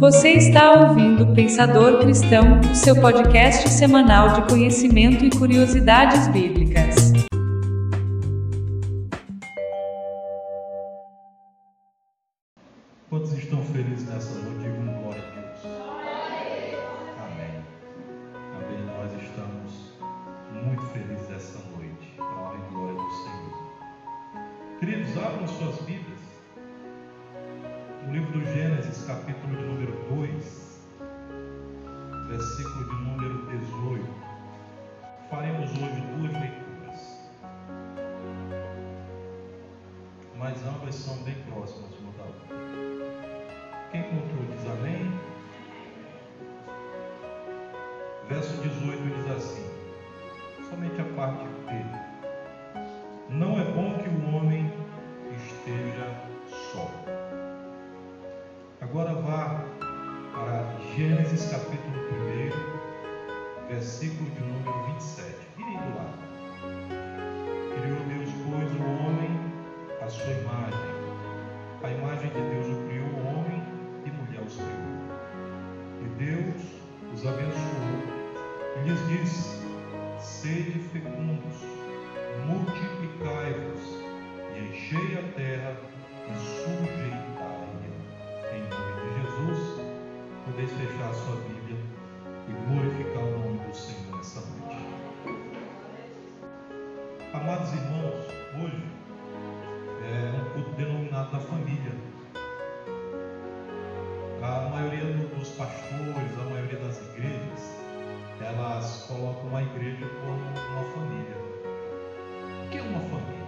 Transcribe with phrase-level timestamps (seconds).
[0.00, 7.09] Você está ouvindo Pensador Cristão, o seu podcast semanal de conhecimento e curiosidades bíblicas.
[77.20, 78.00] Os abençoou
[78.76, 79.60] e lhes disse:
[80.18, 81.56] Sede fecundos,
[82.46, 83.82] multiplicai-vos
[84.56, 85.76] e enchei a terra
[86.26, 87.60] e sujeitai-a.
[88.56, 89.80] Em nome de Jesus,
[90.46, 91.76] podeis fechar a sua Bíblia
[92.48, 94.78] e glorificar o nome do Senhor nessa noite.
[97.34, 98.24] Amados irmãos,
[98.62, 98.82] hoje
[100.02, 101.92] é um culto denominado da família.
[104.42, 106.59] A maioria do- dos pastores, a maioria
[106.90, 107.70] das igrejas,
[108.40, 111.36] elas colocam a igreja como uma família.
[112.64, 113.46] O que é uma família?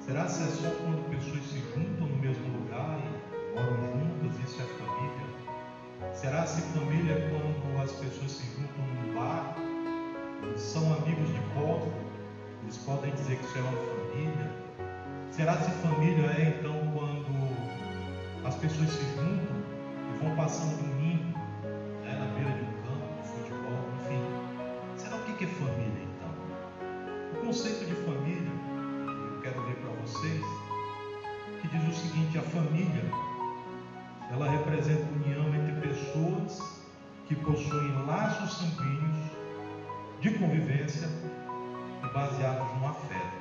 [0.00, 4.60] Será que é só quando pessoas se juntam no mesmo lugar e moram juntas, isso
[4.60, 6.12] é família?
[6.12, 9.54] Será se família é quando as pessoas se juntam num bar,
[10.56, 11.92] são amigos de povo,
[12.64, 14.50] eles podem dizer que isso é uma família?
[15.30, 19.54] Será se família é então quando as pessoas se juntam
[20.10, 20.97] e vão passando domingo né,
[32.18, 33.04] seguinte: a família
[34.30, 36.82] ela representa união entre pessoas
[37.26, 39.30] que possuem laços sanguíneos
[40.20, 41.08] de convivência
[42.04, 43.38] e baseados no afeto.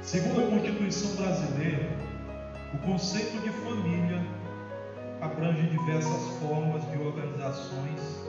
[0.00, 1.90] Segundo a Constituição brasileira,
[2.72, 4.24] o conceito de família
[5.20, 8.24] abrange diversas formas de organizações,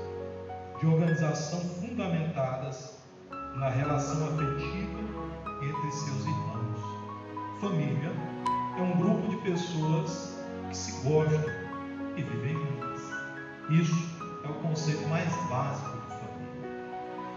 [0.79, 2.99] de organização fundamentadas
[3.55, 4.99] na relação afetiva
[5.61, 7.61] entre seus irmãos.
[7.61, 8.30] Família
[8.77, 10.37] é um grupo de pessoas
[10.69, 11.43] que se gostam
[12.15, 13.01] e vivem juntas.
[13.69, 14.09] Isso
[14.43, 16.91] é o conceito mais básico de família.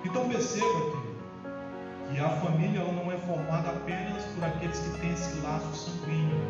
[0.05, 5.41] Então perceba que, que a família não é formada apenas por aqueles que têm esse
[5.41, 6.41] laço sanguíneo,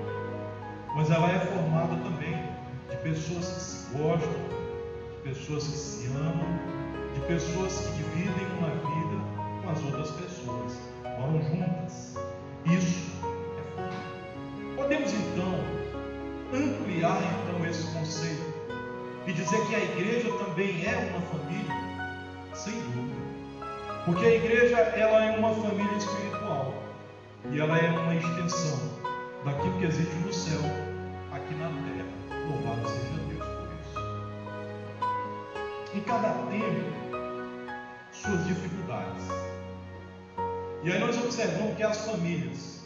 [0.94, 2.36] mas ela é formada também
[2.90, 4.32] de pessoas que se gostam,
[5.14, 6.58] de pessoas que se amam,
[7.14, 10.78] de pessoas que dividem uma vida com as outras pessoas,
[11.18, 12.33] moram juntas.
[19.34, 21.74] Dizer que a igreja também é uma família?
[22.54, 23.24] Sem dúvida.
[24.04, 26.74] Porque a igreja ela é uma família espiritual
[27.50, 28.78] e ela é uma extensão
[29.44, 30.60] daquilo que existe no céu
[31.32, 32.06] aqui na terra.
[32.48, 33.98] Louvado seja Deus por isso.
[35.94, 36.94] Em cada tempo,
[38.12, 39.24] suas dificuldades.
[40.82, 42.84] E aí nós observamos que as famílias,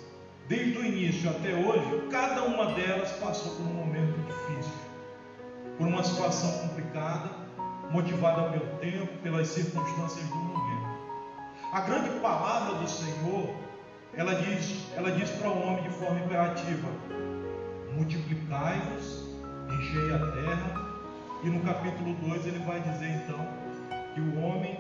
[0.49, 4.88] desde o início até hoje, cada uma delas passou por um momento difícil,
[5.99, 7.29] uma situação complicada,
[7.91, 10.87] motivada pelo tempo, pelas circunstâncias do momento.
[11.73, 13.53] A grande palavra do Senhor,
[14.15, 16.89] ela diz, ela diz para o homem de forma imperativa:
[17.97, 19.27] multiplicai-vos,
[19.69, 20.89] enchei a terra.
[21.43, 23.39] E no capítulo 2 ele vai dizer então
[24.15, 24.79] que o homem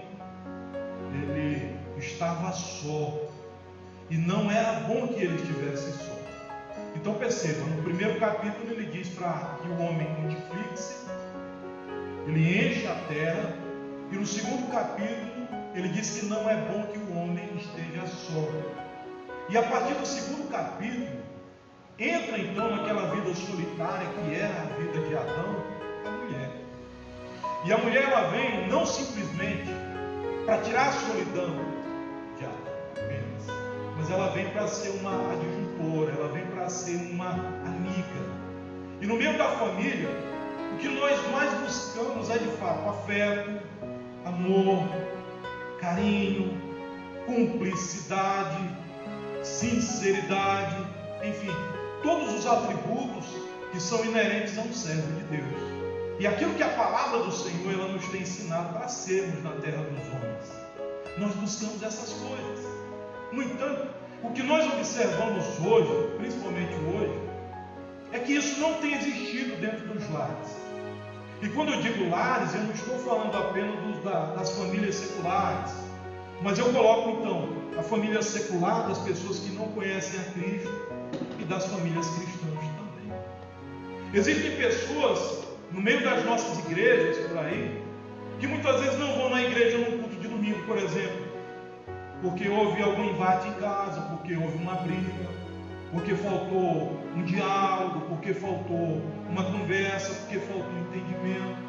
[1.12, 3.28] ele estava só
[4.10, 6.17] e não era bom que ele estivesse só.
[7.00, 11.06] Então perceba, no primeiro capítulo ele diz para que o homem multiplique-se,
[12.26, 13.54] ele enche a terra,
[14.10, 15.46] e no segundo capítulo
[15.76, 18.48] ele diz que não é bom que o homem esteja só.
[19.48, 21.06] E a partir do segundo capítulo,
[22.00, 25.64] entra então naquela vida solitária que era a vida de Adão,
[26.04, 26.50] a mulher.
[27.64, 29.70] E a mulher ela vem não simplesmente
[30.44, 31.54] para tirar a solidão
[32.36, 33.46] de Adão apenas,
[33.96, 35.12] mas ela vem para ser uma
[35.82, 38.38] ela vem para ser uma amiga.
[39.00, 40.08] E no meio da família,
[40.74, 43.50] O que nós mais buscamos é de fato afeto,
[44.24, 44.88] amor,
[45.80, 46.56] carinho,
[47.26, 48.76] cumplicidade,
[49.42, 50.86] sinceridade,
[51.24, 51.50] enfim,
[52.02, 53.26] todos os atributos
[53.72, 55.62] que são inerentes a um servo de Deus.
[56.20, 59.82] E aquilo que a palavra do Senhor ela nos tem ensinado para sermos na terra
[59.82, 60.68] dos homens.
[61.18, 62.64] Nós buscamos essas coisas.
[63.32, 63.88] No entanto,
[64.22, 67.18] o que nós observamos hoje, principalmente hoje,
[68.12, 70.56] é que isso não tem existido dentro dos lares.
[71.40, 75.72] E quando eu digo lares, eu não estou falando apenas dos, da, das famílias seculares,
[76.42, 77.48] mas eu coloco então
[77.78, 80.72] a família secular das pessoas que não conhecem a Cristo
[81.38, 83.18] e das famílias cristãs também.
[84.14, 87.84] Existem pessoas no meio das nossas igrejas por aí
[88.40, 91.27] que muitas vezes não vão na igreja no culto de domingo, por exemplo,
[92.22, 95.28] porque houve algum embate em casa, porque houve uma briga,
[95.92, 101.68] porque faltou um diálogo, porque faltou uma conversa, porque faltou um entendimento.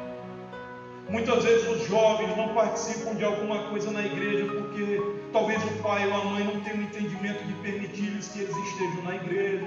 [1.08, 5.00] Muitas vezes os jovens não participam de alguma coisa na igreja porque
[5.32, 9.02] talvez o pai ou a mãe não tenham um entendimento de permitir-lhes que eles estejam
[9.02, 9.66] na igreja.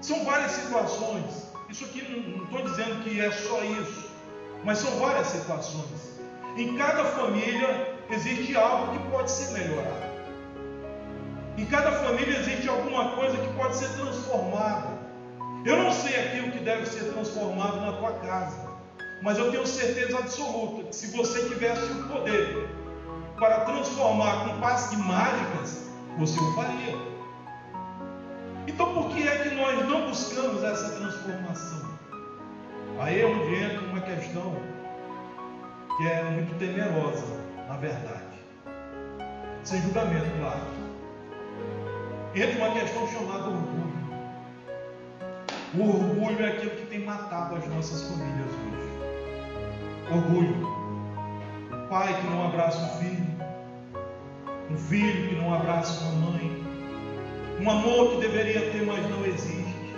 [0.00, 1.52] São várias situações.
[1.68, 4.10] Isso aqui não estou dizendo que é só isso,
[4.64, 6.18] mas são várias situações.
[6.56, 10.04] Em cada família existe algo que pode ser melhorado.
[11.56, 14.98] Em cada família existe alguma coisa que pode ser transformada.
[15.64, 18.68] Eu não sei aquilo que deve ser transformado na tua casa,
[19.22, 22.68] mas eu tenho certeza absoluta que se você tivesse o poder
[23.38, 27.14] para transformar com passe de mágicas, você o faria.
[28.66, 31.94] Então por que é que nós não buscamos essa transformação?
[32.98, 34.54] Aí é onde entra uma questão
[35.96, 38.34] que é muito temerosa, na verdade.
[39.62, 40.84] Sem julgamento, claro
[42.42, 43.94] entra uma questão chamada orgulho.
[45.74, 48.84] O orgulho é aquilo que tem matado as nossas famílias hoje.
[50.12, 50.74] Orgulho.
[51.72, 53.26] Um pai que não abraça um filho,
[54.70, 56.64] um filho que não abraça uma mãe,
[57.60, 59.94] um amor que deveria ter, mas não existe,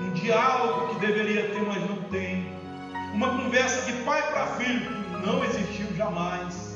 [0.00, 2.52] um diálogo que deveria ter, mas não tem,
[3.14, 6.69] uma conversa de pai para filho que não existiu jamais,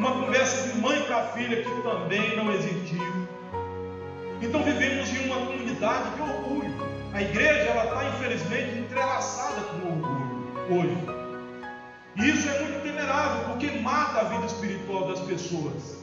[0.00, 3.20] uma conversa de mãe para filha que também não existiu
[4.42, 6.74] então vivemos em uma comunidade de orgulho.
[7.12, 10.96] A igreja ela está infelizmente entrelaçada com o orgulho hoje.
[12.16, 15.98] E isso é muito temerável porque mata a vida espiritual das pessoas.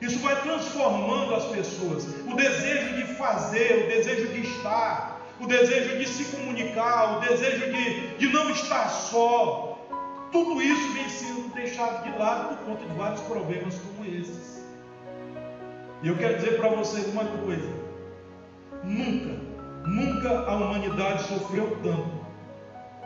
[0.00, 2.06] Isso vai transformando as pessoas.
[2.26, 7.72] O desejo de fazer, o desejo de estar, o desejo de se comunicar, o desejo
[7.72, 9.73] de, de não estar só.
[10.34, 14.64] Tudo isso vem sendo deixado de lado por conta de vários problemas como esses.
[16.02, 17.72] E eu quero dizer para vocês uma coisa:
[18.82, 19.38] nunca,
[19.86, 22.24] nunca a humanidade sofreu tanto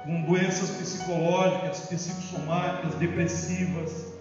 [0.05, 4.15] com doenças psicológicas, psicossomáticas, depressivas,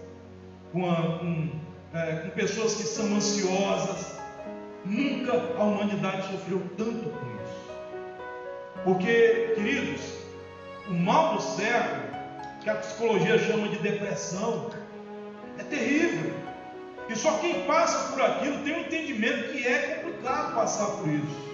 [0.70, 1.48] com, a, com,
[1.94, 4.18] é, com pessoas que são ansiosas.
[4.84, 7.72] Nunca a humanidade sofreu tanto com isso.
[8.84, 10.02] Porque, queridos,
[10.90, 12.07] o mal do século,
[12.60, 14.70] que a psicologia chama de depressão,
[15.58, 16.32] é terrível.
[17.08, 21.48] E só quem passa por aquilo tem um entendimento que é complicado passar por isso.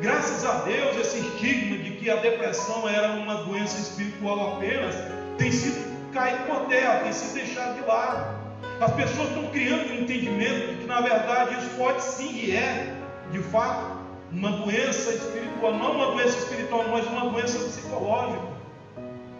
[0.00, 4.94] Graças a Deus, esse estigma de que a depressão era uma doença espiritual apenas
[5.38, 8.44] tem sido caído por terra, tem sido deixado de lado.
[8.80, 12.94] As pessoas estão criando um entendimento de que na verdade isso pode sim e é,
[13.30, 13.98] de fato,
[14.32, 18.53] uma doença espiritual, não uma doença espiritual, mas uma doença psicológica,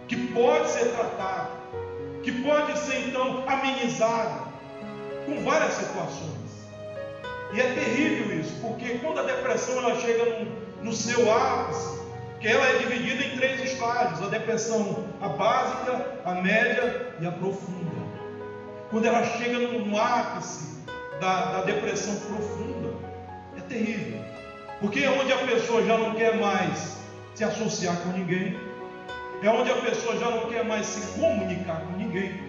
[0.07, 1.49] que pode ser tratada,
[2.23, 4.45] que pode ser então amenizada
[5.25, 6.35] com várias situações.
[7.53, 12.01] E é terrível isso, porque quando a depressão ela chega no, no seu ápice,
[12.39, 17.31] que ela é dividida em três estágios: a depressão a básica, a média e a
[17.31, 17.95] profunda.
[18.89, 20.75] Quando ela chega no, no ápice
[21.19, 22.93] da, da depressão profunda,
[23.57, 24.19] é terrível,
[24.79, 26.97] porque é onde a pessoa já não quer mais
[27.33, 28.57] se associar com ninguém,
[29.41, 32.39] é onde a pessoa já não quer mais se comunicar com ninguém,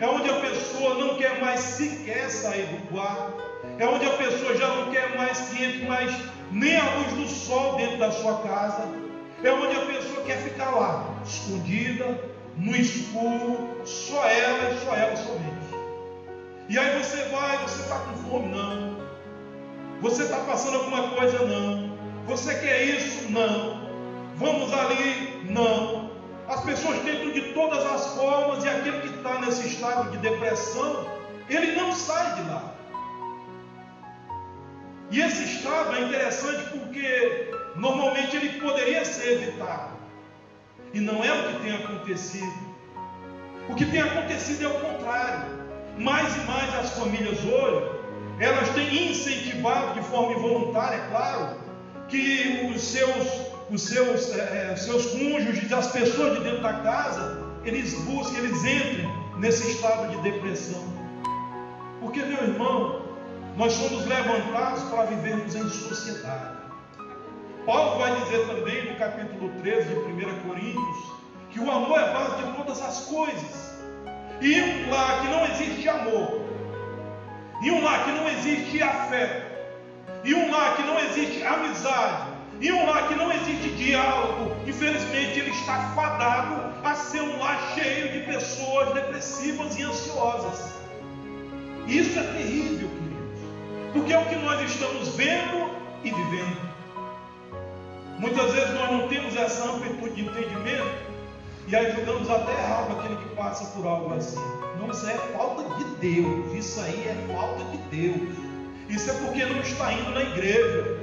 [0.00, 3.42] é onde a pessoa não quer mais sequer sair do quarto,
[3.78, 6.12] é onde a pessoa já não quer mais que entre mais
[6.50, 8.88] nem a luz do sol dentro da sua casa,
[9.42, 12.18] é onde a pessoa quer ficar lá, escondida,
[12.56, 15.52] no escuro, só ela e só ela somente.
[16.68, 18.48] E aí você vai, você está com fome?
[18.48, 19.02] Não.
[20.00, 21.44] Você está passando alguma coisa?
[21.44, 21.96] Não.
[22.26, 23.30] Você quer isso?
[23.30, 23.82] Não.
[24.36, 25.46] Vamos ali?
[25.50, 26.01] Não.
[26.48, 31.06] As pessoas tentam de todas as formas, e aquele que está nesse estado de depressão,
[31.48, 32.74] ele não sai de lá.
[35.10, 39.92] E esse estado é interessante porque normalmente ele poderia ser evitado.
[40.94, 42.72] E não é o que tem acontecido.
[43.68, 45.62] O que tem acontecido é o contrário.
[45.98, 47.90] Mais e mais as famílias hoje,
[48.40, 51.56] elas têm incentivado de forma involuntária, é claro,
[52.08, 57.94] que os seus, os seus, é, seus cônjuges, as pessoas de dentro da casa, eles
[58.04, 60.82] busquem, eles entrem nesse estado de depressão.
[62.00, 63.02] Porque, meu irmão,
[63.56, 66.62] nós somos levantados para vivermos em sociedade.
[67.64, 71.12] Paulo vai dizer também no capítulo 13 de 1 Coríntios
[71.50, 73.72] que o amor é base de todas as coisas.
[74.40, 76.42] E um lar que não existe amor,
[77.62, 79.52] e um lar que não existe afeto,
[80.24, 82.31] e um lar que não existe amizade,
[82.62, 87.74] e um lar que não existe diálogo, infelizmente ele está fadado a ser um lar
[87.74, 90.72] cheio de pessoas depressivas e ansiosas.
[91.88, 95.72] Isso é terrível, queridos, porque é o que nós estamos vendo
[96.04, 96.72] e vivendo.
[98.20, 101.12] Muitas vezes nós não temos essa amplitude de entendimento
[101.66, 104.38] e aí jogamos até errado aquele que passa por algo assim.
[104.78, 106.54] Não, isso é falta de Deus.
[106.54, 108.36] Isso aí é falta de Deus.
[108.88, 111.01] Isso é porque não está indo na igreja.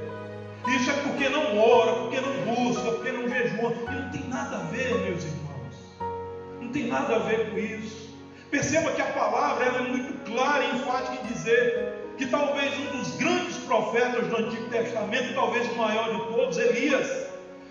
[0.68, 3.74] Isso é porque não ora, porque não busca, porque não jejua.
[3.92, 6.60] E não tem nada a ver, meus irmãos.
[6.62, 8.10] Não tem nada a ver com isso.
[8.52, 13.16] Perceba que a palavra é muito clara e enfática em dizer que talvez um dos
[13.16, 17.28] grandes profetas do Antigo Testamento, talvez o maior de todos, Elias,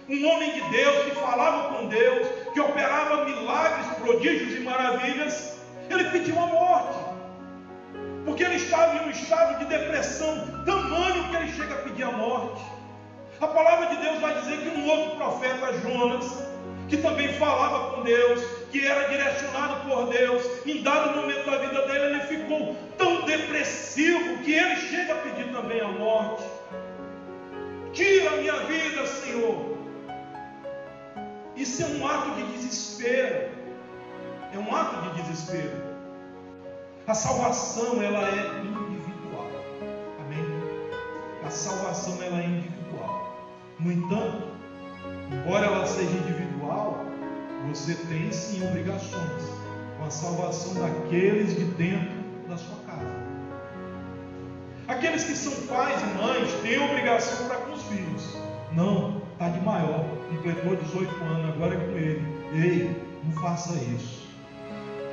[0.08, 5.58] um homem de Deus que falava com Deus, que operava milagres, prodígios e maravilhas,
[5.90, 6.98] ele pediu a morte.
[8.24, 12.12] Porque ele estava em um estado de depressão tamanho que ele chega a pedir a
[12.12, 12.77] morte.
[13.40, 16.42] A palavra de Deus vai dizer que um outro profeta, Jonas,
[16.88, 18.42] que também falava com Deus,
[18.72, 24.38] que era direcionado por Deus, em dado momento da vida dele, ele ficou tão depressivo
[24.38, 26.42] que ele chega a pedir também a morte.
[27.92, 29.78] Tira a minha vida, Senhor.
[31.54, 33.50] Isso é um ato de desespero.
[34.52, 35.88] É um ato de desespero.
[37.06, 39.46] A salvação ela é individual.
[40.20, 40.44] Amém?
[41.46, 42.77] A salvação ela é individual.
[43.80, 44.48] No entanto,
[45.32, 47.04] embora ela seja individual,
[47.68, 49.44] você tem sim obrigações
[49.96, 52.10] com a salvação daqueles de dentro
[52.48, 53.06] da sua casa.
[54.88, 58.36] Aqueles que são pais e mães têm obrigação para com os filhos.
[58.72, 62.22] Não, está de maior, completou 18 anos, agora é com ele.
[62.54, 64.26] Ei, não faça isso.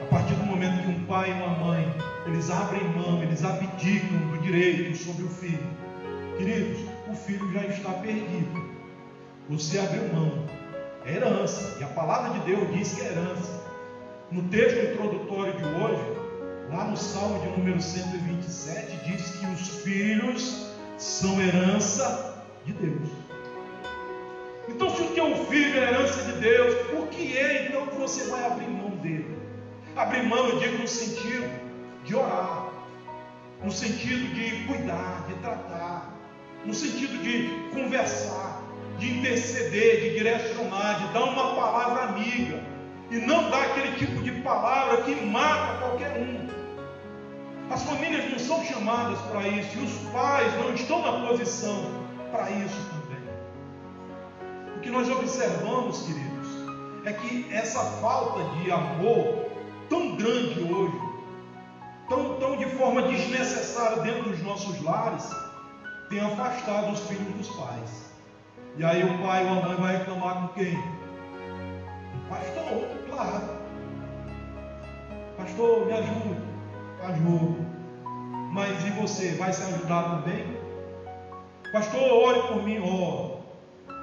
[0.02, 1.94] A partir do momento que um pai e uma mãe,
[2.26, 5.68] eles abrem mão, eles abdicam do direito sobre o filho.
[6.38, 8.70] Queridos, o filho já está perdido.
[9.50, 10.46] Você abriu mão.
[11.06, 11.78] É herança.
[11.80, 13.64] E a palavra de Deus diz que é herança.
[14.32, 16.04] No texto introdutório de hoje,
[16.70, 23.10] lá no Salmo de número 127, diz que os filhos são herança de Deus.
[24.68, 28.26] Então, se o teu filho é herança de Deus, o que é então que você
[28.26, 29.38] vai abrir mão dele?
[29.96, 31.50] Abrir mão, eu digo, no sentido
[32.04, 32.72] de orar,
[33.64, 36.15] no sentido de cuidar, de tratar,
[36.66, 38.62] no sentido de conversar,
[38.98, 42.60] de interceder, de direcionar, de dar uma palavra amiga,
[43.12, 46.48] e não dar aquele tipo de palavra que mata qualquer um.
[47.70, 51.92] As famílias não são chamadas para isso, e os pais não estão na posição
[52.32, 52.96] para isso
[54.86, 56.48] que nós observamos, queridos,
[57.06, 59.48] é que essa falta de amor
[59.90, 61.02] tão grande hoje,
[62.08, 65.28] tão, tão de forma desnecessária dentro dos nossos lares,
[66.10, 68.12] tem afastado os filhos dos pais.
[68.78, 70.78] E aí o pai ou a mãe vai reclamar com quem?
[70.78, 73.50] O pastor, claro.
[75.38, 76.38] Pastor, me ajude.
[77.04, 77.66] Ajuda.
[78.52, 79.32] Mas e você?
[79.36, 80.58] Vai se ajudar também?
[81.72, 83.36] Pastor, ore por mim, ore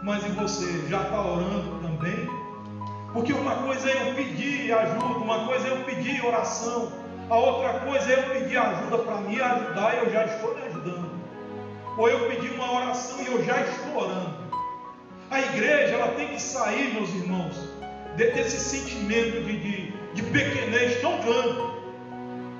[0.02, 2.28] mas e você já está orando também?
[3.12, 6.90] Porque uma coisa é eu pedir ajuda, uma coisa é eu pedir oração,
[7.30, 10.62] a outra coisa é eu pedir ajuda para me ajudar e eu já estou me
[10.62, 11.01] ajudando.
[11.96, 14.42] Ou eu pedir uma oração e eu já estou orando.
[15.30, 17.56] A igreja ela tem que sair, meus irmãos,
[18.16, 21.72] desse sentimento de, de, de pequenez tão grande.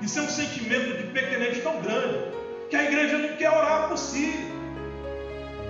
[0.01, 2.19] Isso é um sentimento de pequenez tão grande
[2.69, 4.33] que a igreja não quer orar por si.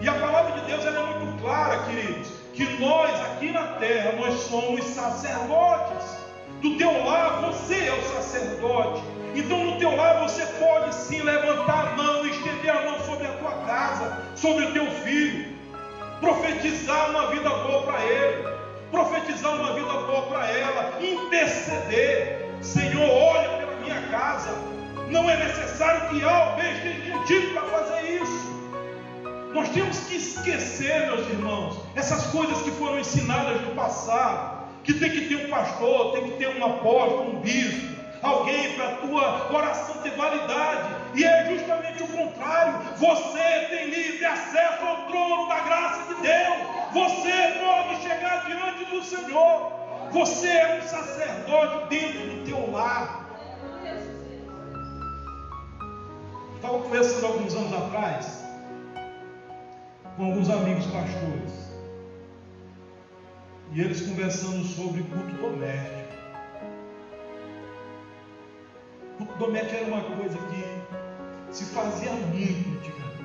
[0.01, 4.33] E a palavra de Deus é muito clara, queridos, que nós aqui na terra, nós
[4.41, 6.23] somos sacerdotes.
[6.61, 9.03] Do teu lar, você é o sacerdote.
[9.35, 13.32] Então, no teu lar, você pode sim levantar a mão, estender a mão sobre a
[13.73, 15.47] casa, sobre o teu filho,
[16.21, 18.47] profetizar uma vida boa para ele,
[18.91, 22.49] profetizar uma vida boa para ela, interceder.
[22.61, 24.51] Senhor, olha pela minha casa.
[25.09, 28.53] Não é necessário que algo esteja contigo para fazer isso.
[29.53, 34.63] Nós temos que esquecer, meus irmãos, essas coisas que foram ensinadas no passado.
[34.83, 37.92] que tem que ter um pastor, tem que ter um apóstolo, um bispo,
[38.23, 40.95] alguém para a tua oração ter validade.
[41.13, 42.79] E é justamente o contrário.
[42.97, 46.57] Você tem livre acesso ao trono da graça de Deus.
[46.93, 49.71] Você pode chegar diante do Senhor.
[50.11, 53.23] Você é um sacerdote dentro do teu lar.
[56.55, 58.43] Estava conversando alguns anos atrás
[60.15, 61.73] com alguns amigos pastores.
[63.73, 65.92] E eles conversando sobre culto doméstico.
[69.37, 73.23] Doméstico era uma coisa que se fazia muito antigamente,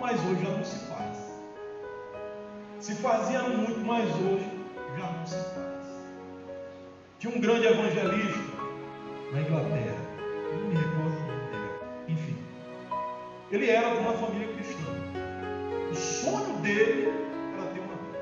[0.00, 1.16] mas hoje já não se faz.
[2.80, 4.50] Se fazia muito, mas hoje
[4.98, 5.86] já não se faz.
[7.18, 8.56] Tinha um grande evangelista
[9.32, 9.96] na Inglaterra,
[10.52, 11.70] não me recordo o nome dele,
[12.08, 12.36] enfim.
[13.50, 14.92] Ele era de uma família cristã.
[15.90, 17.08] O sonho dele
[17.54, 18.18] era ter uma vida.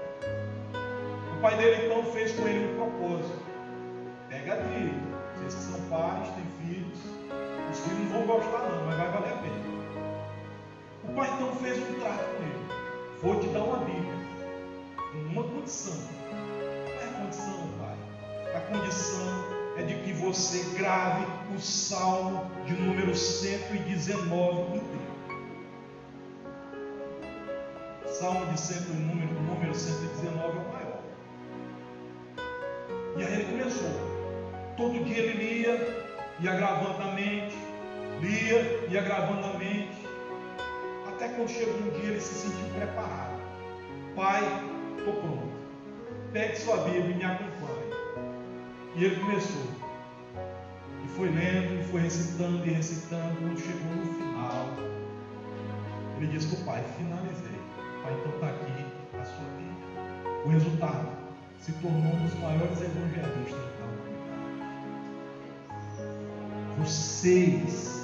[1.37, 3.43] O pai dele então fez com ele um propósito.
[4.29, 5.14] Pega a dica.
[5.45, 6.99] Que são pais, têm filhos,
[7.71, 9.65] os filhos não vão gostar não, mas vai valer a pena.
[11.05, 12.65] O pai então fez um trato com ele.
[13.23, 14.15] Vou te dar uma Bíblia.
[15.33, 15.99] Uma condição.
[16.87, 18.57] Qual é a condição, pai?
[18.57, 19.45] A condição
[19.77, 25.15] é de que você grave o Salmo de número 119 inteiro.
[28.07, 31.03] Salmo de sempre o número, o número 119 é o maior.
[33.19, 34.14] E aí ele começou.
[34.77, 36.05] Todo dia ele lia,
[36.41, 37.57] ia gravando na mente,
[38.21, 40.05] lia, ia gravando na mente.
[41.07, 43.41] Até quando chegou um dia ele se sentiu preparado.
[44.17, 44.43] Pai,
[44.99, 45.55] estou pronto.
[46.33, 47.95] Pegue sua Bíblia e me acompanhe.
[48.97, 49.63] E ele começou.
[51.05, 53.37] E foi lendo, e foi recitando, e recitando.
[53.39, 54.69] Quando chegou no final,
[56.17, 57.61] ele disse para o pai: finalizei.
[58.03, 58.85] Pai, então está aqui
[59.21, 60.45] a sua Bíblia.
[60.45, 61.09] O resultado
[61.61, 64.04] se tornou um dos maiores evangelistas da.
[66.79, 67.95] Vocês,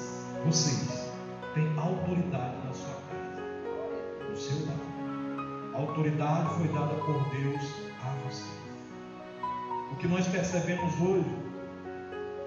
[0.47, 1.11] vocês
[1.55, 5.75] têm autoridade na sua casa, no seu lar.
[5.75, 7.63] A autoridade foi dada por Deus
[8.01, 8.61] a vocês.
[9.91, 11.35] O que nós percebemos hoje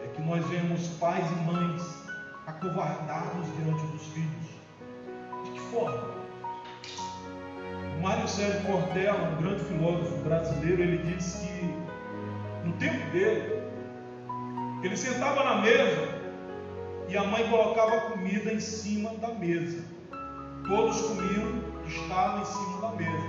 [0.02, 1.82] é que nós vemos pais e mães
[2.47, 4.47] acovardados diante dos filhos.
[5.43, 6.13] De que forma?
[8.02, 13.62] Mário Sérgio Cortella, um grande filósofo brasileiro, ele disse que no tempo dele,
[14.84, 16.22] ele sentava na mesa
[17.10, 19.84] e a mãe colocava comida em cima da mesa.
[20.68, 23.28] Todos comiam estavam em cima da mesa,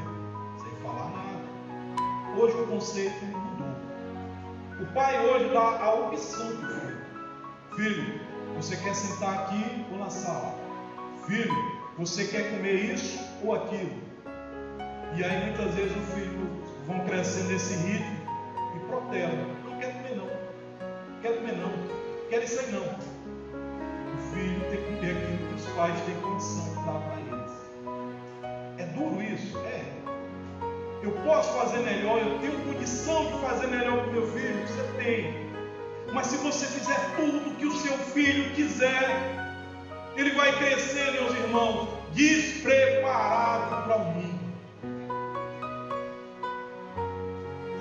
[0.58, 2.40] sem falar nada.
[2.40, 3.74] Hoje o conceito mudou.
[4.80, 7.04] O pai hoje dá a opção para filho.
[7.76, 8.20] Filho,
[8.56, 10.54] você quer sentar aqui ou na sala?
[11.26, 11.54] Filho,
[11.98, 13.92] você quer comer isso ou aquilo?
[15.16, 16.48] E aí muitas vezes os filhos
[16.86, 18.16] vão crescendo nesse ritmo
[18.76, 19.46] e protelam.
[19.64, 20.28] Não quero comer não.
[21.22, 21.72] Quero comer não.
[22.28, 23.13] Quero isso aí não.
[24.34, 27.52] Filho tem que comer aquilo que os pais têm condição de dar para eles.
[28.78, 29.56] É duro isso?
[29.58, 29.84] É.
[31.04, 34.66] Eu posso fazer melhor, eu tenho condição de fazer melhor para o meu filho?
[34.66, 35.44] Você tem.
[36.12, 39.34] Mas se você fizer tudo que o seu filho quiser,
[40.16, 44.44] ele vai crescer, meus irmãos, despreparado para o mundo.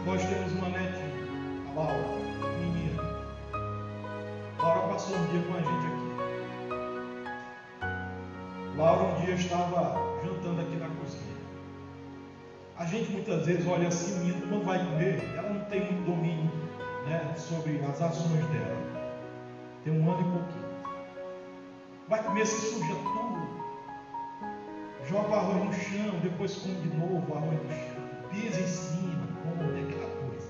[0.06, 2.20] Nós temos uma netinha, a Laura,
[2.60, 3.04] menina.
[4.62, 5.73] Laura passou um dia com a gente
[8.76, 11.34] Laura um dia estava jantando aqui na cozinha.
[12.76, 16.52] A gente muitas vezes olha assim, quando vai comer, ela não tem muito domínio
[17.06, 18.78] né, sobre as ações dela.
[19.84, 20.74] Tem um ano e pouquinho.
[22.10, 23.64] Vai comer, se suja tudo.
[25.08, 28.04] Joga o arroz no chão, depois come de novo o arroz no chão.
[28.32, 30.50] Pisa em cima, come aquela coisa.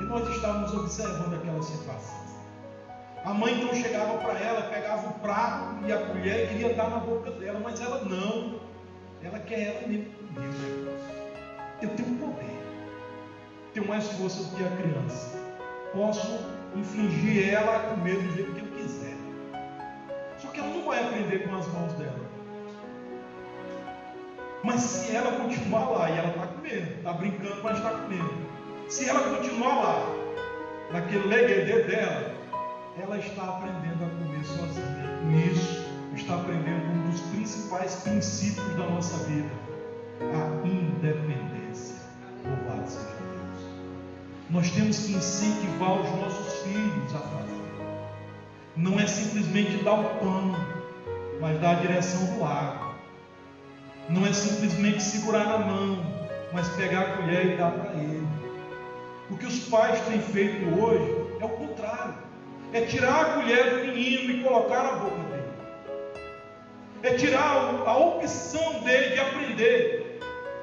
[0.00, 2.31] E nós estávamos observando aquela situação.
[3.24, 6.90] A mãe então chegava para ela, pegava o prato e a colher e queria dar
[6.90, 8.60] na boca dela, mas ela não.
[9.22, 11.22] Ela quer ela mesmo negócio.
[11.80, 12.52] Eu tenho poder.
[13.72, 15.38] Tenho mais força do que a criança.
[15.92, 16.40] Posso
[16.74, 19.16] infligir ela a comer do jeito que eu quiser.
[20.38, 22.32] Só que ela não vai aprender com as mãos dela.
[24.64, 28.34] Mas se ela continuar lá e ela está comendo, está brincando, mas está comendo.
[28.88, 30.22] Se ela continuar lá,
[30.92, 32.31] naquele leguedê dela,
[33.00, 35.18] ela está aprendendo a comer sozinha.
[35.22, 39.50] Com isso, está aprendendo um dos principais princípios da nossa vida:
[40.20, 41.96] a independência.
[42.44, 43.66] Louvado seja Deus.
[44.50, 47.62] Nós temos que incentivar os nossos filhos a fazer.
[48.76, 50.56] Não é simplesmente dar o pão,
[51.40, 52.96] mas dar a direção do ar.
[54.08, 56.04] Não é simplesmente segurar na mão,
[56.52, 58.26] mas pegar a colher e dar para ele.
[59.38, 62.14] que os pais têm feito hoje é o contrário:
[62.72, 65.42] é tirar a colher do menino e colocar na boca dele,
[67.02, 70.20] é tirar a opção dele de aprender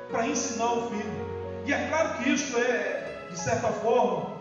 [0.10, 1.30] para ensinar o filho.
[1.66, 4.32] E é claro que isso é, de certa forma,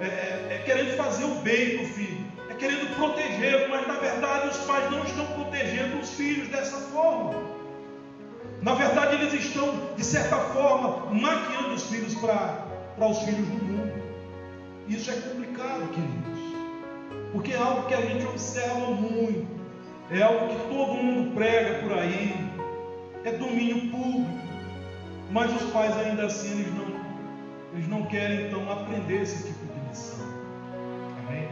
[0.00, 3.94] é, é, é querendo fazer o bem para o filho, é querendo protegê-lo, mas na
[3.94, 7.52] verdade os pais não estão protegendo os filhos dessa forma.
[8.62, 12.64] Na verdade, eles estão, de certa forma, maquiando os filhos para
[12.98, 13.92] os filhos do mundo.
[14.86, 16.31] Isso é complicado, queridos,
[17.32, 19.46] porque é algo que a gente observa muito,
[20.10, 22.34] é algo que todo mundo prega por aí,
[23.24, 24.28] é domínio público,
[25.30, 27.00] mas os pais ainda assim eles não,
[27.72, 30.26] eles não querem então aprender esse tipo de lição.
[31.26, 31.48] Amém?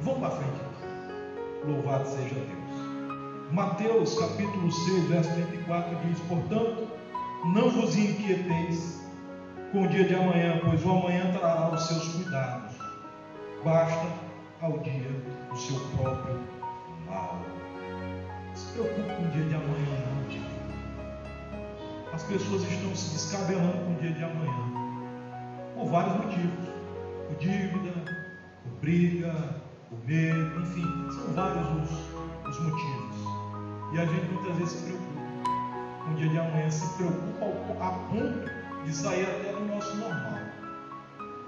[0.00, 0.66] Vamos para frente.
[1.64, 3.52] Louvado seja Deus.
[3.52, 6.88] Mateus capítulo 6, verso 34 diz: Portanto,
[7.54, 9.00] não vos inquieteis
[9.70, 12.74] com o dia de amanhã, pois o amanhã trará os seus cuidados.
[13.64, 14.25] Basta
[14.62, 15.10] ao dia
[15.52, 16.40] o seu próprio
[17.06, 17.40] mal.
[18.54, 20.16] Se preocupe com o dia de amanhã, não.
[22.16, 24.70] As pessoas estão se descabelando com o dia de amanhã.
[25.74, 26.66] Por vários motivos.
[27.28, 27.92] Por dívida,
[28.62, 29.34] por briga,
[29.90, 31.90] por medo, enfim, são vários os,
[32.48, 33.16] os motivos.
[33.92, 35.20] E a gente muitas vezes se preocupa
[36.04, 38.50] com o dia de amanhã, se preocupa a ponto
[38.86, 40.40] de sair até do nosso normal.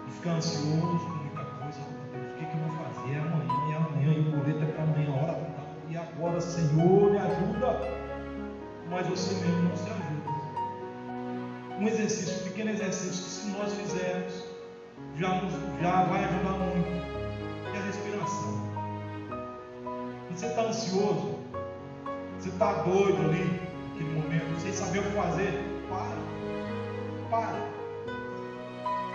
[0.06, 1.80] E ficar ansioso com muita coisa.
[1.80, 2.87] O que, que eu vou fazer?
[3.10, 5.62] É amanhã, é amanhã, e o boleto é para amanhã, hora tá.
[5.88, 7.80] E agora, Senhor, me ajuda.
[8.90, 10.08] Mas você mesmo não se ajuda.
[11.78, 14.44] Um exercício, um pequeno exercício que se nós fizermos,
[15.16, 16.88] já, nos, já vai ajudar muito.
[17.74, 18.68] É a respiração.
[20.30, 21.38] Você está ansioso,
[22.38, 26.18] você está doido ali, naquele momento, sem saber o que fazer, para.
[27.30, 27.68] Para.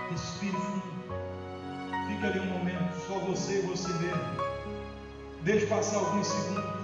[0.09, 0.92] Respire fundo.
[2.07, 4.53] Fica ali um momento, só você e você mesmo.
[5.41, 6.83] Deixe passar alguns segundos.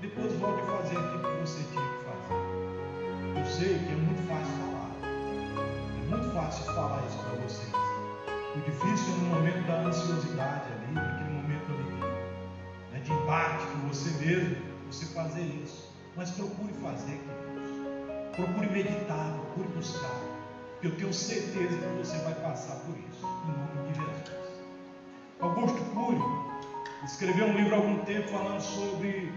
[0.00, 3.38] Depois volte a fazer aquilo que você tinha que fazer.
[3.38, 4.90] Eu sei que é muito fácil falar.
[5.04, 7.72] É muito fácil falar isso para vocês.
[8.56, 11.92] O difícil é no momento da ansiosidade ali, naquele momento ali
[12.92, 14.56] né, de embate com você mesmo,
[14.90, 15.90] você fazer isso.
[16.16, 18.36] Mas procure fazer, queridos.
[18.36, 20.20] Procure meditar, procure buscar.
[20.82, 23.81] Eu tenho certeza que você vai passar por isso, em nome.
[25.42, 26.22] Augusto Cury
[27.04, 29.32] escreveu um livro há algum tempo falando sobre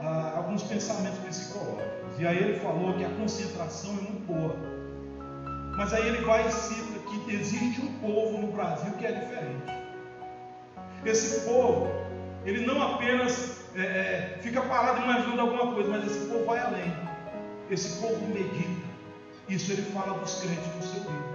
[0.00, 2.18] ah, alguns pensamentos psicológicos.
[2.18, 4.56] E aí ele falou que a concentração é muito boa.
[5.76, 9.62] Mas aí ele vai e cita que existe um povo no Brasil que é diferente.
[11.06, 11.88] Esse povo,
[12.44, 16.92] ele não apenas é, é, fica parado imaginando alguma coisa, mas esse povo vai além.
[17.70, 18.84] Esse povo medita.
[19.48, 21.34] Isso ele fala dos crentes no seu livro.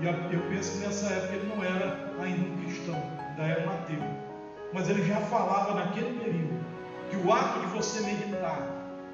[0.00, 3.72] E eu penso que nessa época ele não era ainda um cristão, ainda era um
[3.72, 4.02] ateu.
[4.72, 6.64] Mas ele já falava naquele período
[7.10, 8.66] que o ato de você meditar,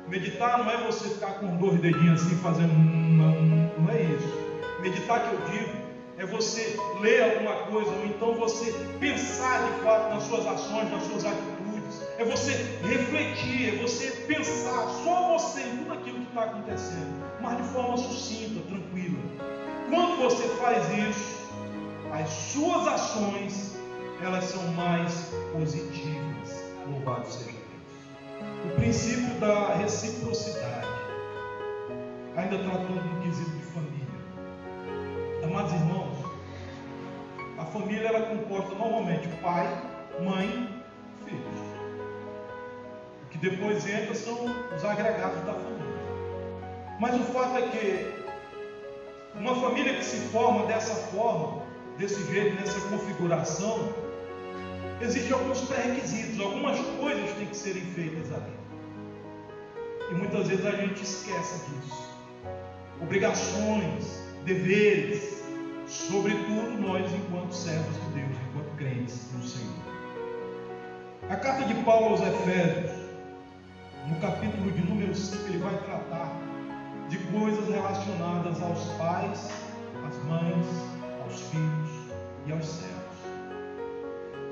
[0.09, 3.33] meditar não é você ficar com dois dedinhos assim fazendo, não,
[3.79, 4.43] não é isso.
[4.81, 5.83] Meditar que eu digo
[6.19, 11.03] é você ler alguma coisa, ou então você pensar de fato nas suas ações, nas
[11.05, 16.45] suas atitudes, é você refletir, é você pensar, só você em tudo aquilo que está
[16.45, 19.19] acontecendo, mas de forma sucinta, tranquila.
[19.91, 21.43] Quando você faz isso,
[22.13, 23.72] as suas ações
[24.25, 26.65] elas são mais positivas.
[26.87, 28.73] Louvado seja Deus.
[28.73, 30.87] O princípio da reciprocidade,
[32.37, 34.07] ainda tratando do quesito de família.
[35.45, 36.19] Amados irmãos,
[37.59, 39.67] a família ela comporta normalmente pai,
[40.21, 40.83] mãe,
[41.25, 41.61] filhos.
[43.25, 45.83] O que depois entra são os agregados da família.
[47.01, 48.23] Mas o fato é que
[49.35, 51.63] uma família que se forma dessa forma,
[51.99, 54.02] desse jeito, nessa configuração,
[55.03, 58.53] existem alguns pré-requisitos, algumas coisas têm que serem feitas ali.
[60.11, 62.13] E muitas vezes a gente esquece disso.
[63.01, 65.43] Obrigações, deveres,
[65.87, 69.83] sobretudo nós enquanto servos de Deus, enquanto crentes no Senhor.
[71.29, 73.03] A carta de Paulo aos Efésios,
[74.09, 76.33] no capítulo de número 5, ele vai tratar
[77.09, 79.51] de coisas relacionadas aos pais,
[80.07, 80.67] às mães,
[81.25, 81.91] aos filhos
[82.47, 83.02] e aos servos.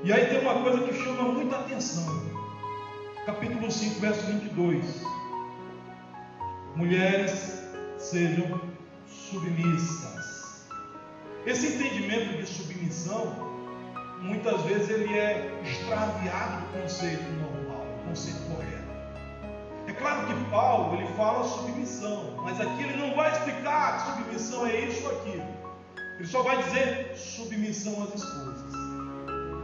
[0.03, 2.23] E aí tem uma coisa que chama muita atenção.
[3.23, 5.03] Capítulo 5, verso 22.
[6.75, 7.61] Mulheres
[7.99, 8.59] sejam
[9.05, 10.67] submissas.
[11.45, 13.31] Esse entendimento de submissão,
[14.23, 18.81] muitas vezes ele é extraviado do conceito normal, do conceito correto.
[19.85, 24.65] É claro que Paulo ele fala submissão, mas aqui ele não vai explicar que submissão
[24.65, 25.47] é isso ou aquilo.
[26.17, 28.80] Ele só vai dizer submissão às esposas.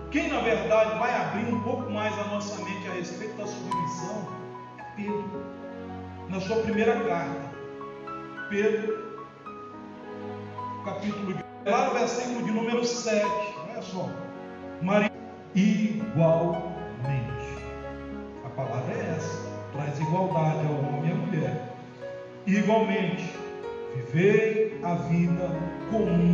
[0.09, 4.25] Quem, na verdade, vai abrir um pouco mais a nossa mente a respeito da submissão
[4.77, 5.43] é Pedro,
[6.29, 7.51] na sua primeira carta.
[8.49, 9.05] Pedro,
[10.85, 13.25] capítulo, lá no versículo de número 7,
[13.69, 14.09] olha só.
[14.81, 15.11] Maria,
[15.53, 16.77] igualmente.
[18.45, 21.75] A palavra é essa, traz igualdade ao homem e à mulher.
[22.45, 23.33] Igualmente,
[23.93, 25.49] vivei a vida
[25.91, 26.33] comum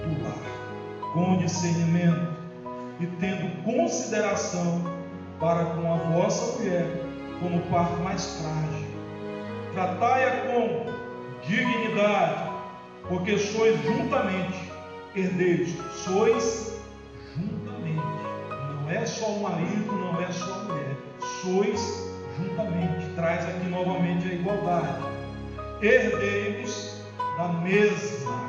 [0.00, 2.31] do lar, com discernimento
[3.02, 4.80] e tendo consideração
[5.40, 6.86] para com a vossa mulher
[7.40, 8.86] como parte mais frágil.
[9.74, 10.86] Tratai-a com
[11.44, 12.50] dignidade,
[13.08, 14.70] porque sois juntamente
[15.16, 16.80] herdeiros, sois
[17.36, 18.00] juntamente.
[18.82, 20.96] Não é só o marido, não é só a mulher,
[21.42, 23.12] sois juntamente.
[23.16, 25.02] Traz aqui novamente a igualdade.
[25.82, 27.02] Herdeiros
[27.36, 28.40] da mesma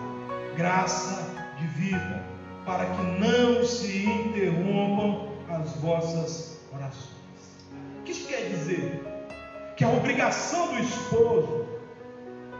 [0.55, 2.22] graça de vida
[2.65, 7.13] para que não se interrompam as vossas orações.
[7.99, 9.01] O que isso quer dizer?
[9.75, 11.65] Que a obrigação do esposo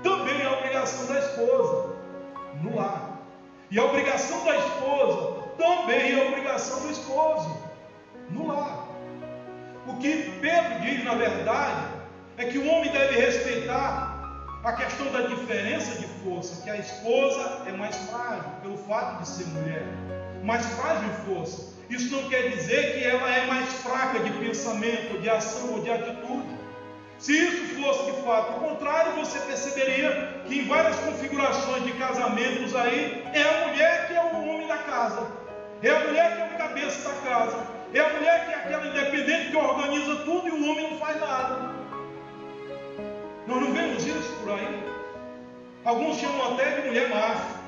[0.01, 1.95] também é a obrigação da esposa
[2.61, 3.21] no lar.
[3.71, 7.57] E a obrigação da esposa também é a obrigação do esposo
[8.29, 8.87] no lar.
[9.87, 11.87] O que Pedro diz, na verdade,
[12.37, 14.12] é que o homem deve respeitar
[14.63, 19.28] a questão da diferença de força, que a esposa é mais frágil pelo fato de
[19.28, 19.84] ser mulher,
[20.41, 21.73] mais frágil em força.
[21.89, 25.91] Isso não quer dizer que ela é mais fraca de pensamento, de ação ou de
[25.91, 26.47] atitude.
[27.19, 32.73] Se isso fosse de fato o contrário, você perceberia que em várias configurações de casamentos
[32.73, 35.28] aí é a mulher que é o homem da casa,
[35.82, 38.88] é a mulher que é o cabeça da casa, é a mulher que é aquela
[38.88, 41.82] independente que organiza tudo e o homem não faz nada.
[43.45, 44.84] Nós não vemos isso por aí.
[45.84, 47.63] Alguns chamam até de mulher macho.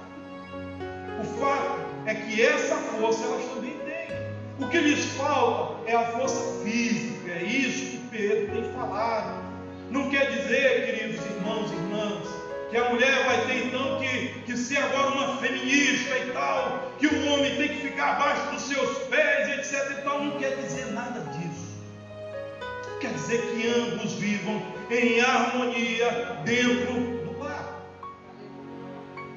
[1.19, 4.15] O fato é que essa força elas também têm.
[4.59, 7.31] O que lhes falta é a força física.
[7.31, 9.43] É isso que Pedro tem falado.
[9.91, 12.27] Não quer dizer, queridos irmãos e irmãs,
[12.69, 17.07] que a mulher vai ter então que, que ser agora uma feminista e tal, que
[17.07, 19.99] o homem tem que ficar abaixo dos seus pés, etc.
[19.99, 20.23] E tal.
[20.23, 21.34] Não quer dizer nada disso.
[23.05, 26.09] Quer dizer que ambos vivam em harmonia
[26.43, 27.83] dentro do lar.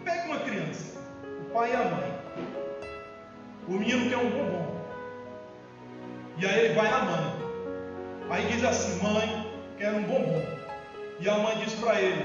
[0.02, 2.14] Pegue uma criança, o pai e a mãe.
[3.68, 4.74] O menino quer um bombom.
[6.38, 7.35] E aí ele vai na mãe.
[8.31, 10.46] Aí diz assim: Mãe, quero um bombom.
[11.20, 12.24] E a mãe diz para ele: